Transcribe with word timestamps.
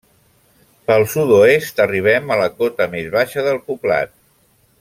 Pel 0.87 1.05
sud-oest 1.11 1.83
arribem 1.85 2.35
a 2.35 2.39
la 2.41 2.49
cota 2.63 2.91
més 2.97 3.15
baixa 3.19 3.49
del 3.49 3.65
poblat. 3.69 4.17